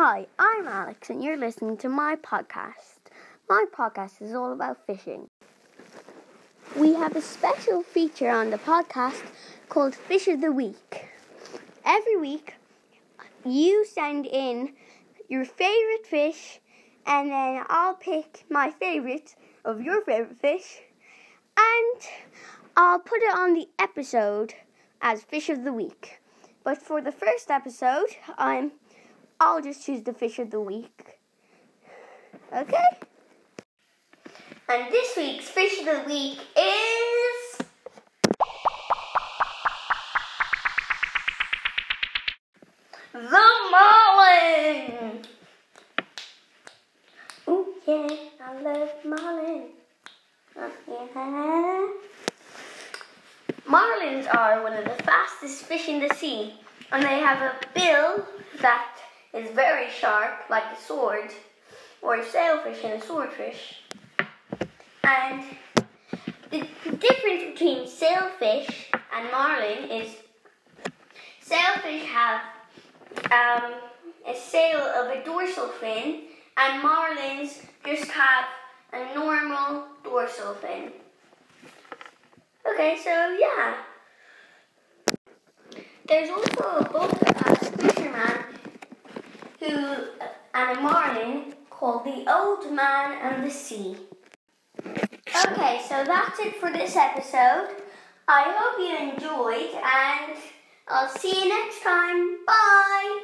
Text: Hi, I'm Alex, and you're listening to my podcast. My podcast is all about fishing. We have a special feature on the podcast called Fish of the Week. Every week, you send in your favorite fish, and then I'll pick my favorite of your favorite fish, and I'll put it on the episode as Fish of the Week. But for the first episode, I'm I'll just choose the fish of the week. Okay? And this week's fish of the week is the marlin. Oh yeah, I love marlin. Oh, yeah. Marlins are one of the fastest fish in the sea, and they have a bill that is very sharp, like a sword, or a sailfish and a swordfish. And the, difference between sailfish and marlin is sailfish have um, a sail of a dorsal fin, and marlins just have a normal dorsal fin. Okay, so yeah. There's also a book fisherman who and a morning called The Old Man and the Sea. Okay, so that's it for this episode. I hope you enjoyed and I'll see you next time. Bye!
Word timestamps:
Hi, 0.00 0.28
I'm 0.38 0.68
Alex, 0.68 1.10
and 1.10 1.24
you're 1.24 1.36
listening 1.36 1.76
to 1.78 1.88
my 1.88 2.14
podcast. 2.14 3.10
My 3.48 3.64
podcast 3.76 4.22
is 4.22 4.32
all 4.32 4.52
about 4.52 4.86
fishing. 4.86 5.26
We 6.76 6.94
have 6.94 7.16
a 7.16 7.20
special 7.20 7.82
feature 7.82 8.30
on 8.30 8.50
the 8.50 8.58
podcast 8.58 9.24
called 9.68 9.96
Fish 9.96 10.28
of 10.28 10.40
the 10.40 10.52
Week. 10.52 11.08
Every 11.84 12.16
week, 12.16 12.54
you 13.44 13.84
send 13.84 14.26
in 14.26 14.74
your 15.28 15.44
favorite 15.44 16.06
fish, 16.06 16.60
and 17.04 17.32
then 17.32 17.64
I'll 17.68 17.94
pick 17.94 18.44
my 18.48 18.70
favorite 18.70 19.34
of 19.64 19.82
your 19.82 20.00
favorite 20.02 20.38
fish, 20.38 20.78
and 21.56 22.02
I'll 22.76 23.00
put 23.00 23.20
it 23.20 23.36
on 23.36 23.52
the 23.52 23.68
episode 23.80 24.54
as 25.02 25.24
Fish 25.24 25.48
of 25.48 25.64
the 25.64 25.72
Week. 25.72 26.20
But 26.62 26.78
for 26.78 27.00
the 27.00 27.10
first 27.10 27.50
episode, 27.50 28.10
I'm 28.38 28.70
I'll 29.40 29.62
just 29.62 29.84
choose 29.86 30.02
the 30.02 30.12
fish 30.12 30.38
of 30.40 30.50
the 30.50 30.60
week. 30.60 31.18
Okay? 32.52 32.88
And 34.68 34.92
this 34.92 35.16
week's 35.16 35.48
fish 35.48 35.78
of 35.80 35.86
the 35.86 36.02
week 36.06 36.40
is 36.56 37.58
the 43.12 43.44
marlin. 43.70 45.22
Oh 47.46 47.66
yeah, 47.86 48.16
I 48.44 48.60
love 48.60 48.90
marlin. 49.04 49.62
Oh, 50.56 50.72
yeah. 50.88 51.86
Marlins 53.68 54.34
are 54.34 54.62
one 54.62 54.72
of 54.72 54.84
the 54.84 55.02
fastest 55.04 55.62
fish 55.64 55.88
in 55.88 56.00
the 56.00 56.12
sea, 56.14 56.54
and 56.90 57.02
they 57.04 57.20
have 57.20 57.40
a 57.40 57.54
bill 57.74 58.26
that 58.60 58.98
is 59.34 59.50
very 59.50 59.90
sharp, 59.90 60.48
like 60.48 60.64
a 60.72 60.80
sword, 60.80 61.30
or 62.02 62.16
a 62.16 62.24
sailfish 62.24 62.84
and 62.84 63.02
a 63.02 63.04
swordfish. 63.04 63.82
And 65.04 65.42
the, 66.50 66.66
difference 66.98 67.52
between 67.52 67.86
sailfish 67.86 68.90
and 69.14 69.30
marlin 69.30 69.90
is 69.90 70.16
sailfish 71.40 72.02
have 72.04 72.40
um, 73.30 73.74
a 74.26 74.34
sail 74.34 74.78
of 74.80 75.10
a 75.10 75.24
dorsal 75.24 75.68
fin, 75.68 76.22
and 76.56 76.82
marlins 76.82 77.64
just 77.84 78.10
have 78.10 78.46
a 78.92 79.14
normal 79.14 79.84
dorsal 80.02 80.54
fin. 80.54 80.92
Okay, 82.66 82.98
so 83.02 83.36
yeah. 83.38 83.76
There's 86.06 86.30
also 86.30 86.78
a 86.78 86.88
book 86.90 87.18
fisherman 87.28 87.47
who 89.68 90.04
and 90.54 90.78
a 90.78 90.80
morning 90.80 91.54
called 91.70 92.04
The 92.04 92.24
Old 92.32 92.72
Man 92.72 93.18
and 93.22 93.44
the 93.44 93.50
Sea. 93.50 93.96
Okay, 94.84 95.80
so 95.88 96.04
that's 96.04 96.38
it 96.40 96.56
for 96.60 96.72
this 96.72 96.96
episode. 96.96 97.68
I 98.26 98.54
hope 98.56 98.78
you 98.78 98.96
enjoyed 99.12 99.74
and 99.74 100.38
I'll 100.88 101.08
see 101.08 101.42
you 101.42 101.48
next 101.48 101.82
time. 101.82 102.44
Bye! 102.46 103.20